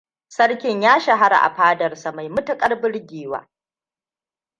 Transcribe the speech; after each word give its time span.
Sarkin 0.27 0.81
ya 0.83 0.99
shahara 0.99 1.37
a 1.41 1.55
fadarsa 1.55 2.11
mai 2.11 2.29
matuƙar 2.29 2.81
burgewa. 2.81 3.49